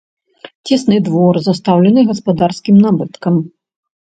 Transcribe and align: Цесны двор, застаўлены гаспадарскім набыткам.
Цесны 0.69 0.97
двор, 1.07 1.35
застаўлены 1.49 2.05
гаспадарскім 2.09 2.75
набыткам. 2.89 3.39